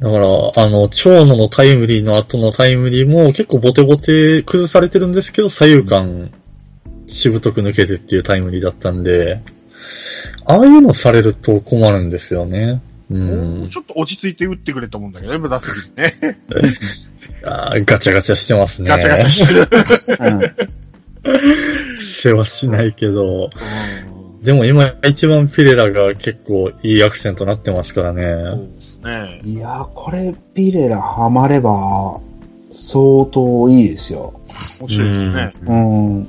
[0.00, 6.30] だから、あの、長野のタイムリーの後のタイムリーも結構ボテボテ崩されてるんですけど、左右間、
[7.08, 9.42] しぶとく抜けてっていうタイムリーだったんで、
[10.44, 12.82] ああいうのされると困るんですよね。
[13.10, 13.18] う
[13.64, 13.68] ん。
[13.70, 16.38] ちょっと落ち着いて打ってくれと思うんだけどね、打席でね。
[17.44, 18.88] あーガチャガチャしてますね。
[18.88, 19.68] ガチャガチャしてる。
[20.20, 23.44] うん、 世話しないけど。
[23.44, 28.24] うんでも今一番ピレラが結構いいアクセントになってますからね。
[29.04, 29.40] ね。
[29.44, 32.20] いやー、これ、ピレラハマれば、
[32.70, 34.40] 相当いいですよ。
[34.80, 35.52] 面白いですね。
[35.66, 36.28] うん。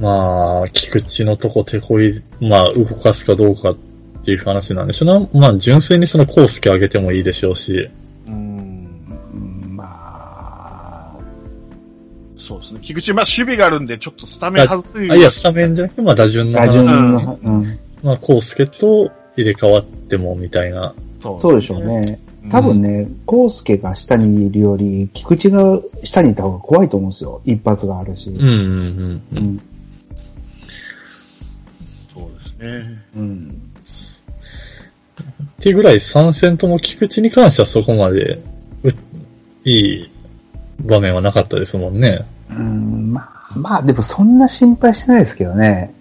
[0.00, 3.76] まあ、菊池のとこ手こい、まあ動かすかどうかっ
[4.24, 5.40] ていう話なんでしょうな。
[5.40, 7.88] まあ純粋にそのコースケ上げてもいいでしょうし。
[8.26, 8.86] うん。
[9.70, 11.18] まあ、
[12.36, 12.80] そうですね。
[12.82, 17.78] 菊池、まあ守備があるんで、ちょっとスタメン外すいや、スタメンじゃなくて、まあ打順の打順話、の、うん。
[18.02, 20.94] まあコースケと入れ替わってもみたいな。
[21.20, 21.84] そうそうでしょう。
[21.84, 22.20] ね。
[22.50, 27.40] 多分ね、コウスケが下にいるより、菊池が下にいた方が怖いと思うんですよ。
[27.44, 28.30] 一発があるし。
[28.30, 29.22] うんうんうん。
[29.36, 29.60] うん。
[32.58, 33.02] ね。
[33.16, 33.72] うん。
[35.58, 38.40] っていうぐらい3戦とも菊池に関してはそこまで、
[38.84, 38.90] う
[39.64, 40.10] いい
[40.80, 42.24] 場面はなかったですもんね。
[42.50, 45.94] うん、まあ、まあ、でもそんな心配してないですけどね。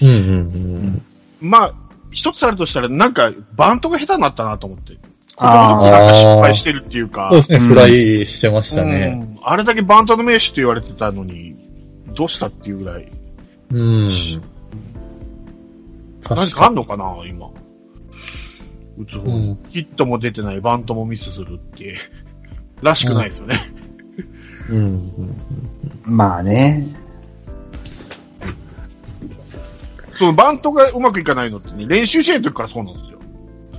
[0.00, 1.02] うんうんうん。
[1.40, 1.74] まあ、
[2.10, 4.96] 一つあるとしたら、なんか、バントが下手になったなと思って。
[5.36, 7.28] あここのとこなんか失敗してるっていうか。
[7.30, 9.18] そうですね、うんフライしてましたね。
[9.20, 11.56] うんあれだけバントの名手って言われてたのに、
[12.14, 13.10] どうしたっていうぐらい。
[13.72, 14.10] うん。
[16.30, 17.48] 何確かかあんのかな今。
[18.98, 21.96] 打つ方に、うんヒットも出てない、バントもミスするって。
[22.82, 23.60] らしくないですよね。
[24.68, 24.76] に。
[24.76, 25.36] うんうん。
[26.04, 26.86] まあね。
[30.14, 33.18] そのバントがうまくいかないのってね、練習試合の時からそうなんですよ。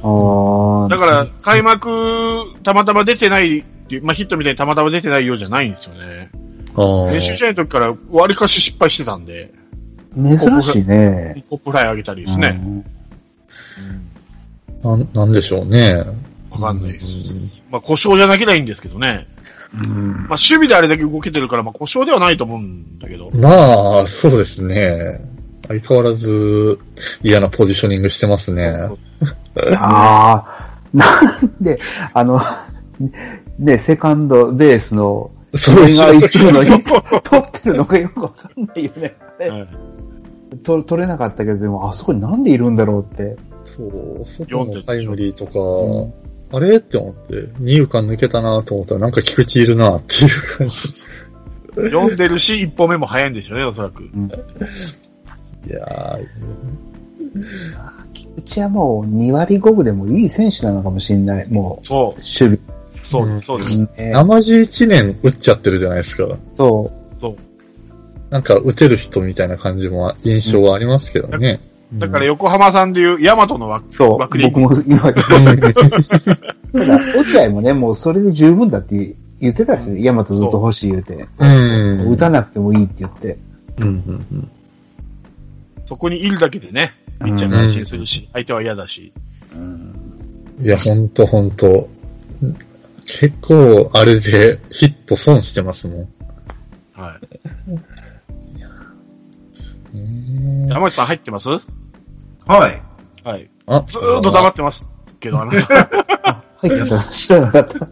[0.04, 0.90] ああ。
[0.90, 6.30] だから、開幕、たまたま出てないっていう、まあ、ヒットみたいにたまたま出てないようじゃないんですよね。
[6.76, 7.12] ああ。
[7.12, 9.54] 練習試合の時から、割かし失敗してたんで、
[10.16, 11.44] 珍しいね。
[11.50, 12.60] ポップフライ上げたりですね。
[12.62, 12.86] うん
[14.84, 16.04] なん、なんでしょうね。
[16.52, 17.06] わかんないです。
[17.06, 19.28] うんまあ、故障じゃなきゃいいんですけどね。
[19.74, 20.12] うん。
[20.14, 23.32] まあ、守備であれだけ動けてるから、まあ、故障ではないと思うんだけど。
[23.32, 25.22] まあ、そうですね。
[25.68, 26.78] 相変わらず
[27.24, 28.76] 嫌なポジショニングしてますね。
[29.78, 31.80] ああ、 なんで、
[32.14, 32.40] あの、
[33.58, 36.84] ね、セカンドベースの、それが一部のに
[37.24, 39.16] 取ってるのがよくわかんないよね。
[39.40, 39.68] はい
[40.58, 43.36] と取れなかったけど、でも、あそこになんでいるんだろうって。
[43.66, 46.78] そう、外のタイムリーとか、あれ？
[46.78, 50.76] って思って、二遊間抜けたなと思ったらなんか菊池いるなっていう感じ。
[51.76, 54.04] 読んでるし、一歩目も早いんでしょうね、おそらく。
[54.04, 54.08] い
[55.70, 56.20] や
[58.14, 61.48] 菊池はもう2割5分でもいい選手なのかもしれない。
[61.50, 62.60] もう、そう、守備。
[63.04, 63.80] そうう、んそうです。
[63.80, 66.28] ねー、生地1年打っちゃってるじゃないですか。
[66.56, 67.36] そそう。
[68.34, 71.60] なんか打てる人みたいな感じも印象はありますけどね。
[71.94, 74.18] だから横浜さんでいう、ヤマトの枠う、そう。
[74.18, 81.28] 僕も今、うん ただ、落合もね、もうそれで十分だって言ってたしね、ヤマトずっと欲しい言うて。
[81.38, 82.12] うん。
[82.12, 83.38] 打たなくてもいいって言って。
[83.78, 84.50] うんうんうん
[85.86, 86.94] そこにいるだけでね、
[87.24, 89.14] ピッチャーが安心するし、相手は嫌だし。
[90.60, 91.88] いや、ほんとほんと。
[93.06, 96.08] 結構、あれでヒット損してますもん。
[96.94, 98.03] はい。
[99.94, 101.50] ね山内さん入ってます？
[101.50, 101.60] は
[102.70, 102.82] い。
[103.24, 103.50] はい。
[103.68, 104.86] あ、ずーっと黙ってます
[105.20, 105.76] けど、あなた。
[105.76, 107.88] はい、また知らなかった。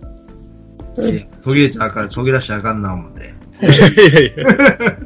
[1.43, 3.33] 途切れちゃあかん、途切らしちゃあかんな思って。
[3.61, 3.77] いやい
[4.13, 4.97] やいや。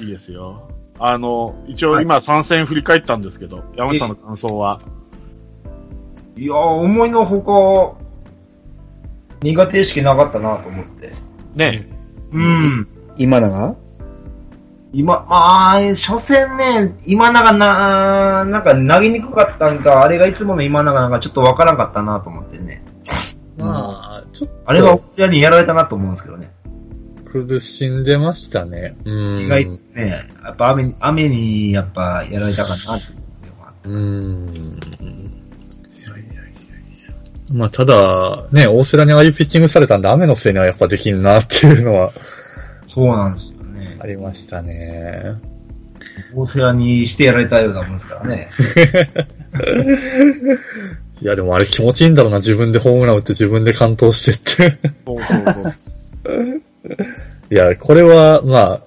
[0.00, 0.68] いいですよ。
[0.98, 4.80] あの、一応今3戦振り返ったんですけど、山内さんの感想は？
[6.36, 7.98] いやー、思いのほか、
[9.42, 11.12] 苦手意識なかったなと思って。
[11.54, 11.88] ね
[12.32, 12.88] うん。
[13.16, 13.76] 今永
[14.92, 22.84] 今、まあ、初戦ね、今永な、なんか投げにくかったんか、あれがいつもの今永なんかちょっとわからんかったなと思ってね。
[23.56, 26.50] まあ、ちょっあれは大谷にやられたなと思うんですけどね。
[27.24, 28.96] と苦しんでましたね。
[29.04, 29.40] うん。
[29.40, 33.22] 意外とね、やっぱ雨に、雨にやっぱやられたかなって
[33.84, 34.46] うーん。
[34.46, 36.48] いやいやいやい
[37.08, 37.54] や。
[37.54, 42.12] まあ、ただ、ね、大瀬良にああいうピッチングされたんで、雨のせいにはやっぱできんなっていうのは
[42.86, 44.06] そうなんですよねあ。
[44.06, 45.34] りましたね。
[46.34, 48.48] 大瀬良にしてやられたようなもんですからね。
[51.20, 54.78] いや、でもあれ気持ちいいんだろうな、自分でホームラン打って自分で完投してって。
[55.06, 55.74] そうそうそう。
[57.54, 58.80] いや、これは、まあ、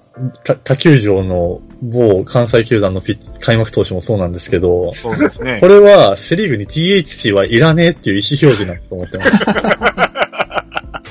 [0.44, 5.68] 他他球場の某関西球団のピッチ開幕投手もそうなんですけど、そうですねこ。
[5.68, 9.30] れはセリーグに THC はいらねえっていう意思表示なんだと思ってます。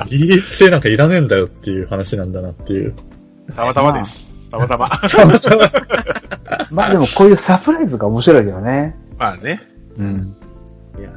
[0.09, 2.93] DH 制なんかいらねえんだよっていう話なんだなっていう。
[3.55, 4.49] たまたまです。
[4.49, 4.89] たまたま。
[6.71, 8.95] まあでもこういうサプライズが面白いけどね。
[9.17, 9.61] まあね。
[9.97, 10.35] うん。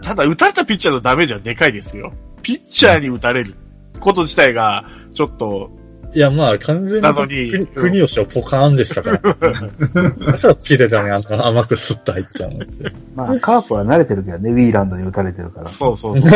[0.02, 2.12] ただ、打たれたピッチャーのダメージはでかいですよ。
[2.42, 3.54] ピッチャーに打たれる
[4.00, 5.70] こと自体が、ちょっと、
[6.14, 9.18] いや、まあ、完全なのにに国、国吉はポカーンでしたから。
[9.18, 12.90] だから切れたね、あんな甘くスッと入っちゃうんですよ。
[13.14, 15.68] まあカープは慣れてるけどね、ウィーランドに打たれてるから。
[15.68, 16.30] そうそうそう。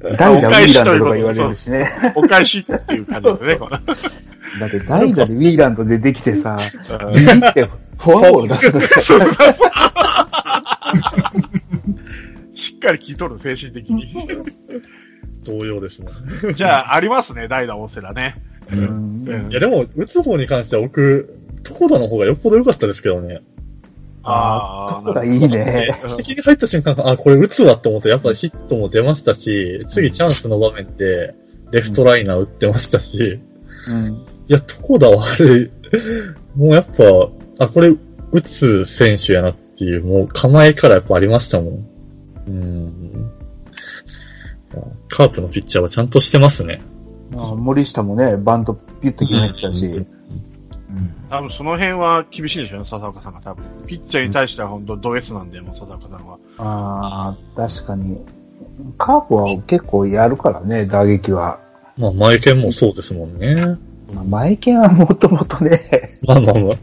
[0.16, 1.90] 代打ウィーランドとか言われるしね。
[2.14, 3.58] お返しっていう感じですね。
[4.58, 6.58] だって代打でウィーランドでできてさ、
[6.88, 8.54] うんビビってフォアボール出
[9.02, 9.20] すの
[12.54, 14.12] しっかり聞いとる、精神的に。
[15.44, 16.08] 同様ですね。
[16.54, 18.34] じゃあ、ありますね、代打大瀬良ね。
[18.72, 23.40] うんうんいや、でも、打つ方に関しては僕、床田の方がよっぽど良かったですけどね。
[24.22, 25.94] あー、あーとこがいいね。
[26.18, 31.34] 指摘に入った瞬間、あ、これ打つわって思って、やっぱヒットも出ましたし、次チャンスの場面で、
[31.70, 33.40] レフトライナー打ってましたし、
[33.88, 34.26] うん。
[34.50, 35.70] いや、床田はあれ、
[36.56, 37.94] もうやっぱ、あ、これ
[38.32, 41.86] 打つ選手やなっていう、もう構えからやっぱありましたもん。
[42.48, 43.30] うん。
[45.08, 46.80] カープのピッチャーはちゃんとしてますね。
[47.30, 50.04] まあ森下もね、バントピュッと決めてたし、
[51.28, 53.64] 多分その辺は厳しいんでしょうね、笹岡さんが多分。
[53.86, 56.38] ピッチャーに対しては本当ド S なんで、もう笹岡さんは。
[56.58, 58.18] ああ、確かに。
[58.98, 61.60] カープは結構やるからね、打撃は。
[61.96, 63.78] まあ、前剣もそうですもんね。
[64.14, 66.74] まあ、前剣はもともとね、まあまあまあ。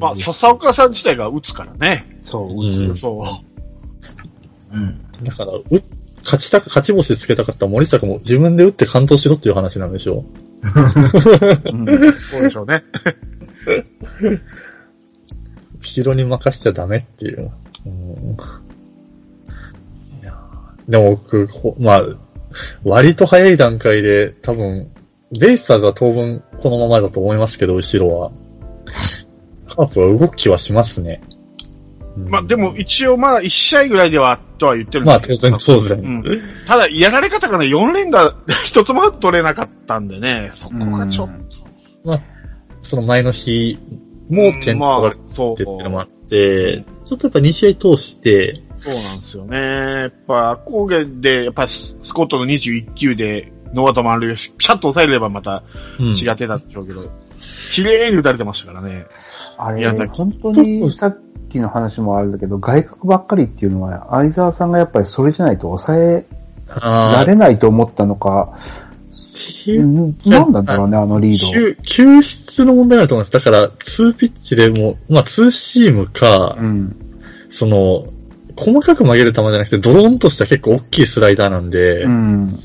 [0.00, 2.04] まあ、笹岡さん自体が打つからね。
[2.22, 2.82] そう、う打つ。
[2.92, 3.22] んそ
[4.72, 4.76] う。
[4.76, 5.00] うん。
[5.24, 5.64] だから、う、
[6.22, 10.24] 勝ちたく、勝ち星つけたかった森下君も自分で打って完投しろっていう話なんでしょ？
[10.62, 11.86] うん
[12.20, 12.84] そうでしょうね。
[15.80, 17.50] 後ろに任しちゃダメっていう。
[17.86, 17.92] うん、
[20.20, 22.02] いやーでも僕、こまあ、
[22.84, 24.90] 割と早い段階で多分、
[25.38, 28.32] ベイスターズは当分このままだと思いますけど、後ろは。
[29.68, 31.20] カープは動きはしますね。
[32.16, 35.98] うんまあでも、一応まだ1試合ぐらいではとは言ってるんまあですけど当然当然。
[35.98, 36.42] うん。
[36.66, 41.28] ただ、やられ方がね、4連打 一つも取れなかったんでね、そこがちょっ
[42.04, 42.20] と。
[42.82, 43.78] その前の日
[44.30, 49.56] も点取られてそうっていうのもあって、ちょっとやっぱ2試合通して、そうなんですよね。
[49.56, 55.62] やっぱ、高原で、やっぱスコットの21球で、ノーアウト満塁をピシャッと抑えればまた
[55.98, 57.10] うん違ってたんでしょうけど、
[57.74, 59.06] 綺麗に打たれてましたからね。
[59.56, 66.26] あれ本当にさっきの話もあるんだけど、外角ばっかりっていうのは、相沢さんがやっぱりそれじゃないと抑え
[66.68, 68.54] らあれないと思ったのか、
[70.26, 71.52] なんなんだろうね、あのリード。
[71.52, 73.32] 救救出の問題だと思います。
[73.32, 76.96] だから、2ピッチでも、まあ、2シームか、うん。
[77.50, 78.06] その、
[78.56, 82.60] 細かく曲げる球じゃなくて、ドローンとした結構大きいスライダーなんで、うん。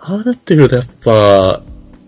[0.00, 1.62] ああなってくるとやっぱ、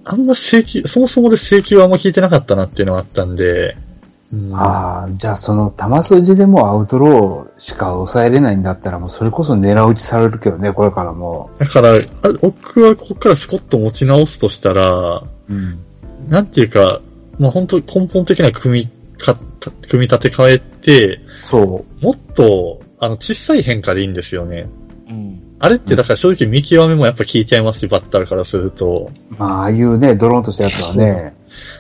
[0.05, 3.77] あんま制球、そもそもで制球はあんま効いてなかったなっていうのがあったんで、
[4.33, 11.51] うんああ、じゃあその球筋でもアウトローしか抑えれないんだったらもうそれこそ狙い撃ちされるけどね、これからも。
[11.59, 11.93] だから、
[12.41, 15.79] 僕はここからスコット持ち直すとしたら、うん。
[16.29, 17.03] なんていうか、
[17.39, 19.37] まあ本当根本的な組みか、
[19.89, 24.67] 組み立て変えて、そもっと、あの、小さい変化でいいんですよね。
[25.09, 25.42] うん。
[25.65, 29.09] あれってだから正直見極めもやっぱ効いちゃいますし、バッターからすると。
[29.31, 29.35] う。
[29.39, 31.37] まあ、ああいうね、ドローンとしたやつはね、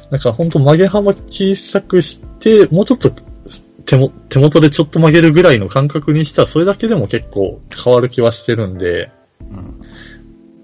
[0.08, 3.10] だから本当曲げ幅小さくして、もうちょっと
[3.84, 9.10] 手も手元でちょっと曲げるぐらいの感覚にしたらそれだけでも結構変わる気はしてるんで、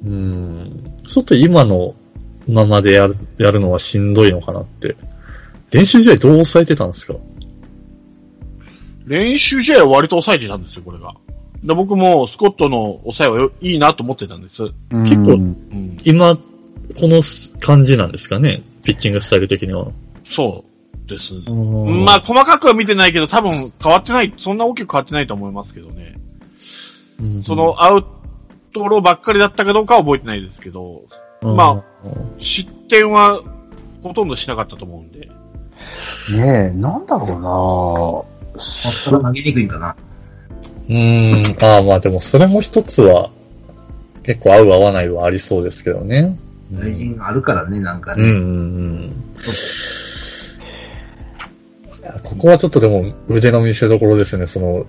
[0.05, 0.97] うんうん。
[1.09, 1.97] ちょっと今の
[2.49, 4.97] ままでやる、やるのはしんどいのかなって。
[5.73, 7.15] 練習試合どう抑えてたんですか？
[9.07, 11.13] 練習試合は割と抑えてたんですよ、これが。
[11.63, 14.63] で僕もスコットの抑えはよいいなと思ってたんです。
[14.63, 15.97] うん結構うん。
[16.05, 16.43] 今、こ
[17.03, 17.21] の
[17.61, 18.63] 感じなんですかね？
[18.85, 19.89] ピッチングスタイル的には。
[20.31, 20.65] そ
[21.07, 21.35] うです。
[21.35, 26.15] ままあ、細かくは見てないけど、多分変わってない、そんな大きく変わってないと思いますけどね。
[27.43, 28.05] そ、のアウ
[28.73, 31.03] トローばっかりだったかどうかは覚えてないですけど、
[31.43, 31.83] ま
[32.39, 33.43] 失点は
[34.03, 35.29] ほとんどしなかったと思うんで。
[36.31, 38.25] ねえ、なんだろうな本
[39.07, 39.97] 当は投げにくいんかな。
[40.89, 43.31] うん、ああまあでもそれも一つは、
[44.23, 46.39] 結構合う合わないはありそうですけどね。
[46.73, 48.25] 大臣あるからね、なんかね。
[48.25, 48.41] うんうんう
[49.07, 49.17] ん。
[52.23, 54.87] ここはちょっとでも腕の見せ所ですね、その、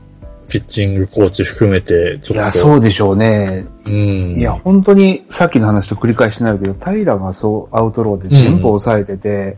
[0.50, 2.36] ピッチングコーチ含めて、ちょっと。
[2.36, 3.66] いや、そうでしょうね。
[3.86, 3.94] うん。
[4.38, 9.58] いや、本当にさっきの話と繰り返しになるけど、平がそうアウトローで全部抑えてて、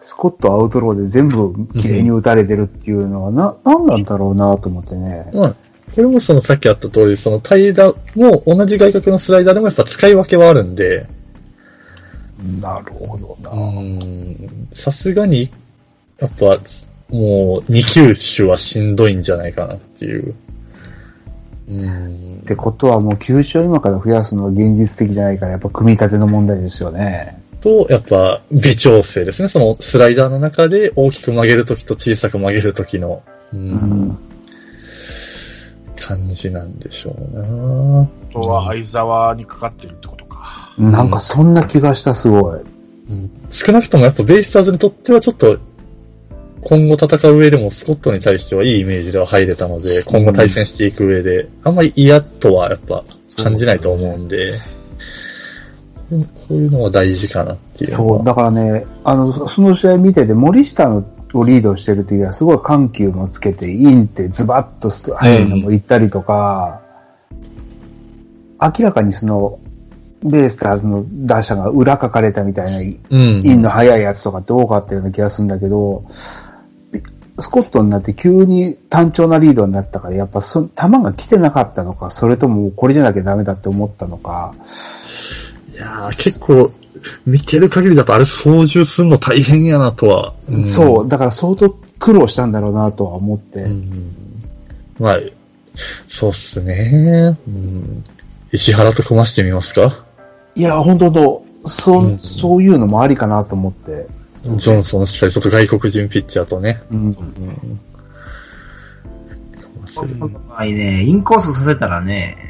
[0.00, 5.30] スコットアウトローで全部綺麗に打たれてるっていうのは、な、なんなんだろうなと思ってね。
[5.32, 5.54] まあ、
[5.94, 11.06] これもそのさっきあった通り、その平も同じ外角のスライダーでもやっぱ使い分けはあるんで、
[12.60, 13.50] なるほどな。
[13.50, 15.50] うん、さすがに、
[16.18, 16.58] やっぱ、
[17.14, 20.34] もう、二球種はしんどいんじゃないかなっていう。
[21.68, 27.39] うんってことはもう球種を今から増やすのは現実的じゃないから、やっぱ組み立ての問題ですよね。
[27.60, 29.48] と、やっぱ、微調整ですね。
[29.48, 34.18] そのスライダーの中で大きく曲げるときと小さく曲げるときの、うんうん。
[36.00, 40.74] 感じなんでしょうなあとは相沢にかかってるってことか。
[40.78, 42.60] なんかそんな気がした、すごい。
[43.50, 45.58] 少なくともやっぱベイスターズにとってはちょっと、
[46.62, 53.02] 今後戦う上でもスコットに対してはいいイメージでは入れたので、今後対戦していく上で、あんまり嫌とはやっぱ
[53.36, 54.54] 感じないと思うんで、
[56.10, 56.16] こ
[56.50, 57.92] ういうのは大事かなっていう。
[57.92, 66.82] そう、だからね、あの、その試合見てて、森下のをリードしてる時はすごい緩急もつけて、インってズバッとスト速いのも行ったりとか、
[68.60, 69.58] 明らかにその、
[70.22, 73.40] ベイスターズの打者が裏書かれたみたいな、イうん。
[73.40, 76.04] ンの速いやつとかって多かったような気がするんだけど、
[77.38, 84.60] スコットになって急に単調なリードになったから、やっぱそ、球が来てなかったのか、それともこれじゃなきゃダメだって思ったのか、い
[85.80, 86.72] やー結構、
[87.26, 90.34] 見てる限りだとあれ操縦するの大変やなとは。
[90.50, 93.62] んそう、だから相当苦労したんだろうなとは思って。
[93.62, 94.16] うん
[94.98, 95.18] まあ、
[96.08, 97.36] そうっすね。
[97.48, 98.04] うん
[98.52, 100.04] 石原と組ましてみますか？
[100.54, 104.06] いや、本当と、そう、うんそういうのもありかなと思って。
[104.56, 106.82] ジョンソンのしっかりちょっと外国人ピッチャーとね。
[106.90, 106.98] うん。
[107.06, 107.80] うん
[109.94, 112.49] この場合ね、インコースさせたらね、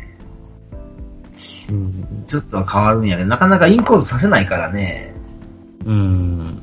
[1.71, 5.15] うんちょっとは変わるんやけど、なかなかインコースさせないからね、
[5.87, 6.63] うん。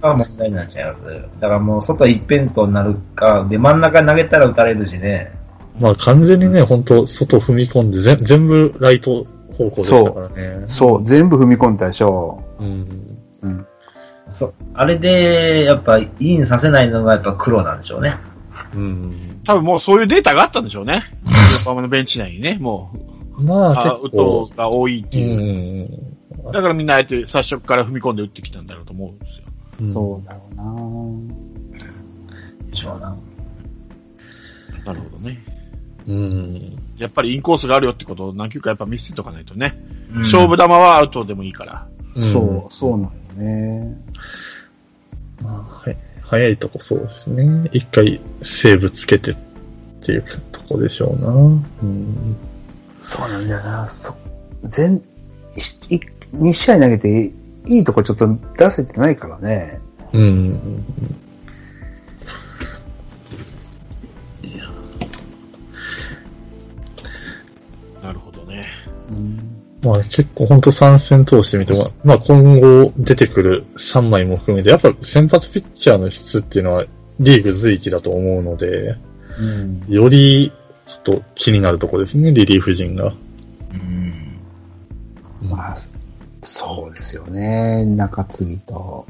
[0.00, 1.02] が問題になっちゃいます。
[1.40, 5.32] だからもう外一辺倒になるか、で真ん中投げたら打たれるしね。
[5.80, 10.66] まあ完全にね、本当外踏み込んで全全部ライト方向でしたからね。
[10.68, 12.42] そう、全部踏み込んだでしょ。
[12.60, 12.88] うん。
[13.42, 13.66] うん。
[14.28, 14.54] そう。
[14.74, 18.16] あれで、やっぱインさせないのがやっぱ苦労なんでしょうね。
[18.74, 19.40] うん。
[19.44, 21.04] 多分もうそういうデータがあったんでしょうね。
[21.60, 22.98] 横浜のベンチ内にね、もう、
[23.38, 26.48] まあアウ結構ト、が多いってういう。
[26.48, 26.52] ん。
[26.52, 29.44] だからみんなあえて最初から踏み込んで打ってきたんだろうと思うんですよ。
[29.80, 30.64] うんそうだろうな
[32.70, 33.16] でしょうな。
[34.84, 35.44] なるほどね。
[36.08, 36.76] うん。
[36.96, 39.78] やっぱりインコースがあるよってことを何球かやっぱ見せてとかないとね。
[40.12, 41.86] うん勝負球はアウトでもいいから。
[42.32, 43.96] そう、そうなのね。
[45.42, 45.96] まあ、はい。
[46.22, 47.70] 早いとこそうですね。
[47.72, 49.36] 一回セーブつけてっ
[50.02, 51.30] ていうとこでしょうな。
[51.30, 52.36] うん。
[53.00, 53.86] そうなんだよな。
[53.86, 54.14] そ、
[54.64, 55.02] 全、
[55.88, 56.00] い、い
[56.34, 57.32] 2試合投げて
[57.66, 59.80] いいとこちょっと出せてないからね。
[60.12, 60.52] うん。
[68.02, 68.66] なるほどね。
[69.10, 69.38] うん。
[69.82, 76.84] まあ結構本当参戦通してみても、まあ今後出てくる3枚も含めて、やっぱ先発ピッチャーの質っていうのは
[77.20, 78.96] リーグ随一だと思うので、
[79.38, 79.80] うん。
[79.88, 80.52] より
[80.88, 83.12] ちょっと気になるとこですね、リリーフ陣が。
[83.72, 84.38] うん。
[85.42, 85.78] まあ、
[86.42, 87.84] そうですよね。
[87.84, 89.06] 中継ぎと。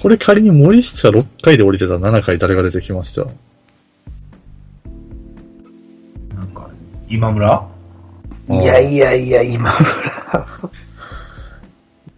[0.00, 3.26] これ仮に森下6回で降りてたら7回誰が出てきました？
[6.34, 6.68] なんか、
[7.08, 7.68] 今村？
[8.50, 9.78] いやいやいや、今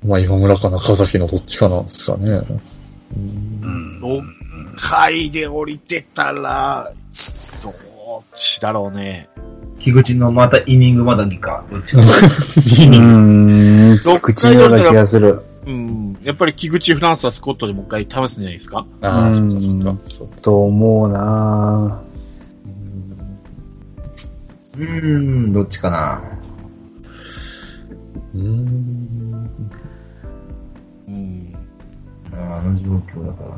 [0.06, 2.40] まあ今村か中崎のどっちかなんですかね。
[4.00, 4.43] 6
[4.76, 6.92] 回で降りてたら、
[7.62, 7.74] どっ
[8.36, 9.28] ちだろうね。
[9.78, 11.64] 樋口のまたイニングまだぎか。
[11.70, 12.02] どっちか。
[12.02, 15.42] うーん、口のような気がする。
[15.66, 16.16] うん。
[16.22, 18.86] やっぱり木口フランスはスコットでもう一回試すんじゃないですか？
[19.02, 20.10] ああ、うんそっかそっか。
[20.10, 22.02] そっかと思うな
[24.74, 26.22] うーん、どっちかな。
[28.34, 29.50] うーん。
[31.08, 31.54] うん。
[32.32, 33.54] あの状況だからな。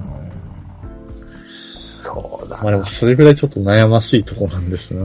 [2.06, 5.04] そうだまあでもそれぐらいちょっと悩ましいとこなんですな。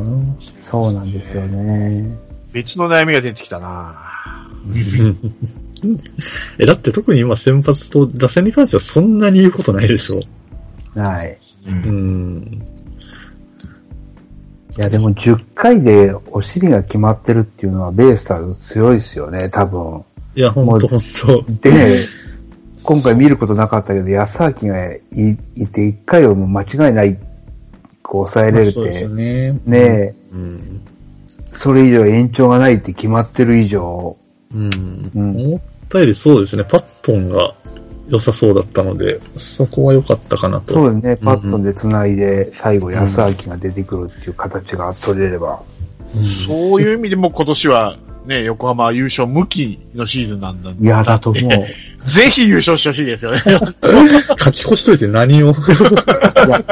[0.55, 2.15] そうなんですよね。
[2.53, 3.95] 別の悩みが出てきたな
[6.59, 10.19] え、だって特に今先発と打線に関してはそんなに言うことないでしょ。
[10.99, 11.37] はい。
[11.65, 11.69] う。
[11.69, 12.61] うんん。
[14.77, 20.03] いや、でも10回でお尻が決まってるっていうのはベイスターズ強いですよね、多分。
[20.35, 21.43] いや、ほんとほんと。
[21.61, 22.05] で、
[22.83, 24.99] 今回見ることなかったけど、安明がい
[25.55, 27.17] いて1回をもう間違いない、
[28.01, 29.51] こう抑えれるっそうですて、ね。
[29.65, 30.81] ねえ、うん。
[31.51, 34.17] それ以上延長がないって決まってる以上、
[34.53, 35.11] うん。
[35.15, 37.53] うん思ったよりそうですね、パットンが
[38.07, 40.73] 良さそうだったので、そこは良かったかなと。
[40.73, 45.61] そうですね、パットンで繋いで、最後安明が出てくるっていう形が取れれば。
[46.15, 50.71] うんそういう意味でも今年はね、横浜優勝無期のシーズンなんだ。
[50.71, 51.49] いや、だと思う。
[52.05, 53.41] ぜひ優勝してほしいですよね。
[53.41, 55.51] 勝ち越しといて何を？
[55.51, 55.53] い
[56.49, 56.63] や、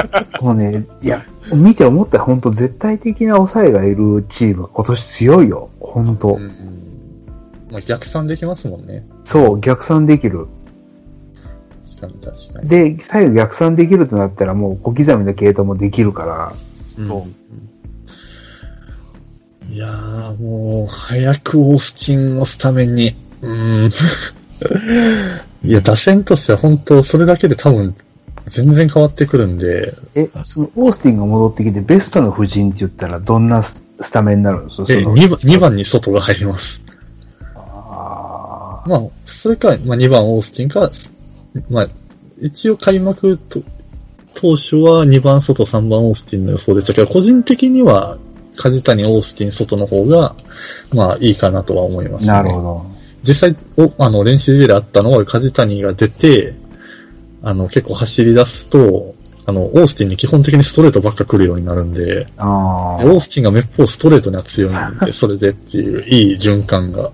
[0.41, 5.69] もうね、いや、見て思った本当絶対的な抑えがいるチーム、今年強いよ。
[5.79, 6.47] 本当、うん
[7.71, 9.07] まあ、逆算できますもんね。
[9.25, 10.47] そう、逆算できる。
[11.99, 12.69] 確かに確かに。
[12.69, 16.53] で、最後逆算できるとなったらもう小刻みな系統もできるから、
[17.07, 17.27] そ
[19.71, 23.15] いやー、もう、早くオースティンをスタメンに。
[23.43, 23.89] うーん。
[25.63, 27.95] いや、打線としては本当、それだけで多分、
[28.47, 36.81] 全然変わってくるんで、え、そのオースティンが戻ってきてベストの布陣って言ったらどんなススタメンになるんですかえ、その2番、二番に外が入ります。
[37.55, 40.89] あまあ、それか、まあ2番オースティンか、
[41.69, 41.87] まあ、
[42.39, 43.61] 一応開幕と、
[44.33, 48.17] 当初は2番外3番オースティンの予想でしたけど、個人的には、
[48.55, 50.35] 梶谷、オースティン、外の方が、
[50.93, 52.85] まあいいかなとは思います、ーなるほど。
[53.23, 56.55] 実際、お、あの、練習であったのは、梶谷が出て、
[57.41, 59.15] あの、結構走り出すと、
[59.45, 67.11] あの、オースティンに基本的にストレートばっか来るようになるんで、あでオースティンがめっぽうストレートには強いんで、それでっていう、いい循環が、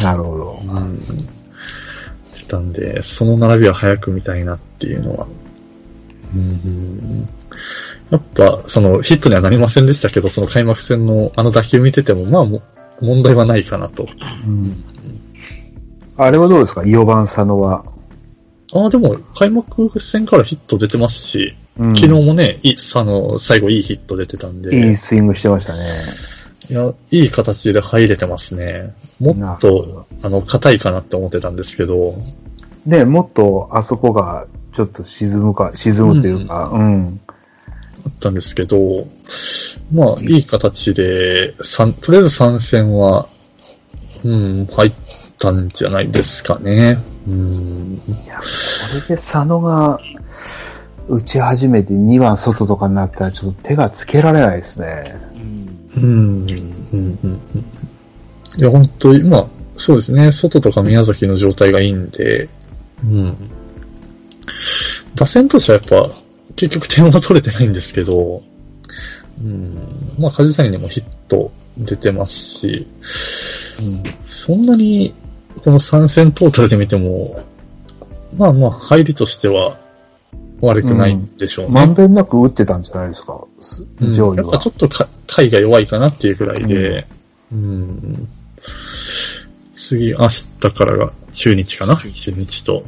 [0.00, 0.62] あ、なるほど。
[0.64, 1.00] うん、
[2.34, 5.26] したんで、その並びは早く見たいなっていうのは。
[6.34, 7.26] うん、
[8.10, 12.62] やっぱ、その、ヒットにはなりませんでしたけど、その開幕戦のあの打球見てても、まあも、
[13.00, 14.08] 問題はないかなと。
[14.46, 14.84] うん
[16.16, 17.84] あれはどうですか ?4 番佐野は。
[18.72, 25.84] ああ、でも、開幕戦からヒット出てますし、うん昨日もね、いあの、最後いいヒット出てたんで、いいスイングしてましたね。
[26.70, 28.94] いや、いい形で入れてますね。
[29.18, 32.14] もっと、あの、硬いかなって思ってたんですけど、
[32.86, 37.20] で、もっとあそこがちょっと沈むか、沈むというか、うん。
[38.06, 39.06] あったんですけど、
[39.92, 43.28] まあ、いい形で、三とりあえず参戦は、
[44.22, 44.92] うん、入っ
[45.44, 46.98] たんじゃないですかね。
[47.28, 48.00] うん。
[48.06, 48.12] こ
[48.94, 50.00] れで佐野が
[51.08, 55.04] 打ち始めて2番外とかになったらちょっと手がつけられないですね。
[55.96, 56.46] うん。
[56.92, 57.18] うん。
[57.22, 57.38] うん。
[58.56, 60.32] いや、本当に、まあ、そうですね。
[60.32, 62.08] 外とか宮崎の状態がいいん。
[62.10, 62.48] で、
[63.04, 63.36] うん。
[65.14, 66.14] 打線としてはやっぱ、
[66.56, 67.72] 結局点は取れてないん。
[67.72, 68.42] ですけど、
[69.42, 69.74] うん。
[70.18, 72.86] まあ、梶谷にもヒット出てますし、
[73.80, 74.02] うん。
[74.26, 74.62] そん。
[74.62, 75.12] なに、
[75.64, 77.42] この3戦トータルで見ても、
[78.36, 79.78] まあまあ、入りとしては
[80.60, 81.72] 悪くないんでしょうね。
[81.72, 83.42] まんべんなく打ってたんじゃないですか、
[84.14, 84.70] 上位はやっぱちょ。
[84.70, 87.06] っとか、回が弱いかなっていうくらいで、
[87.52, 88.28] うん。
[89.74, 91.96] 次、明日からが中日かな？
[91.96, 92.84] 中日と。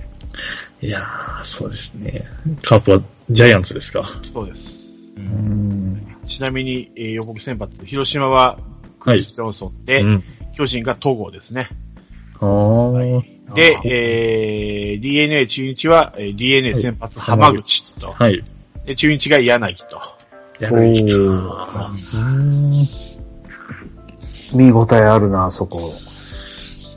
[0.82, 2.24] いやー、そうですね。
[2.62, 4.04] カープはジャイアンツですか？
[4.32, 4.76] そうです。
[5.16, 8.58] うんちなみに、えー予告先発、広島は
[9.00, 10.24] クリス・ジョンソンで、うん。
[10.54, 11.70] 巨人が戸郷ですね。
[12.40, 13.36] あー。
[13.54, 18.42] であ、えー、DNA 中日は、えー DNA 先発浜口と、はい。
[18.84, 20.00] で中日が柳と。
[20.60, 21.92] 柳か。
[22.14, 22.72] おうん
[24.54, 25.92] 見応えあるな、そこ。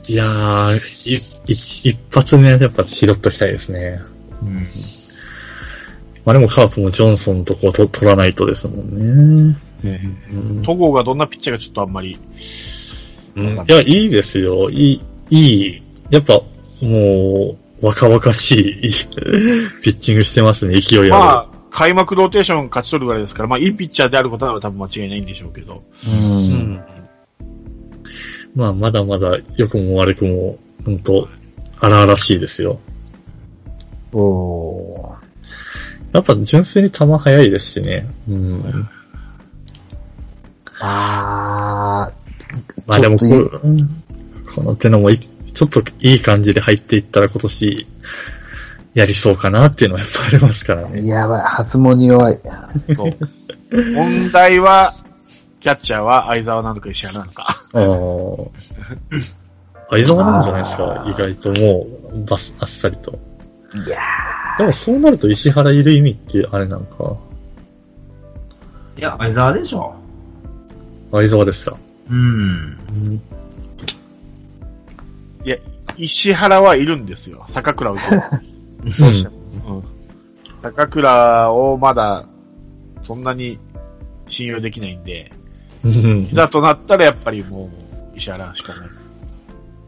[0.06, 4.00] いやー、い一一発目はやっぱ拾っときたいですね。
[6.24, 9.56] まあでもカープもジョンソンとこうと取らないとですもんね。
[9.84, 12.18] うん戸郷がどんなピッチャーかちょっとあんまり、
[13.36, 14.68] うんいや、いいですよ。
[14.70, 15.82] いい、いい。
[16.10, 16.34] やっぱ、
[16.84, 18.80] もう、若々しい、
[19.82, 21.10] ピッチングしてますね、勢いある。
[21.10, 25.82] まあ、開幕ローテーション勝ち取るぐらいですから、まあ、いいピッチャーであることは多分間違いないんでしょうけど。
[26.06, 26.10] う。
[26.10, 26.84] うんん。
[28.54, 31.28] まあ、まだまだ良くも悪くも、本当
[31.78, 32.80] 荒々しいですよ。
[34.12, 35.20] おー
[36.12, 38.08] やっぱ純粋に球速いですしね。
[38.28, 38.88] うん。
[40.80, 42.10] あ
[42.86, 44.04] まあでもこちょっとう、うん
[44.60, 47.86] この手のもいちょっといい感じで入っていったら今年、
[48.92, 51.06] やりそうかなっていうのはやっぱありますからね。
[51.06, 52.38] やばい、発毛に弱い。
[52.94, 53.12] そう。
[53.92, 54.94] 問題は、
[55.60, 57.44] キャッチャーは相沢なのか石原なのか。
[57.48, 57.86] ああ。
[59.90, 63.18] 相沢なんじゃないですか、意外ともう、バス、あっさりと。
[63.86, 63.98] いや
[64.58, 67.16] でもそうなると石原いる意味ってあれなんか、
[68.98, 69.94] いや、相沢でしょ。
[71.12, 71.76] 相沢ですか？
[72.10, 72.76] うん。
[75.44, 75.56] いや、
[75.96, 77.44] 石原はいるんですよ。
[77.48, 77.94] 坂倉を。
[77.94, 78.00] ど
[79.08, 79.78] うしても。
[79.78, 79.84] うん。
[80.62, 82.26] 坂倉をまだ、
[83.02, 83.58] そんなに
[84.26, 85.30] 信用できないんで、
[85.82, 87.70] うんいざとなったらやっぱりも
[88.14, 88.88] う、石原しかない。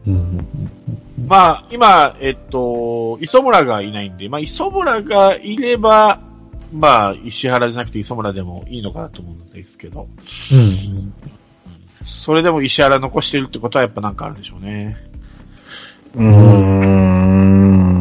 [0.07, 0.47] うん。
[1.27, 6.19] まあ、今、えっと、磯村がいないんで、まあ、磯村がいれば、
[6.73, 10.07] まあ、石原じゃなくて磯村でもいいのかなと思うんですけど、
[10.51, 11.13] うん。
[12.05, 15.12] それでも石原残してるってことはやっぱなんかあるんでしょうね。
[16.15, 17.82] うーん。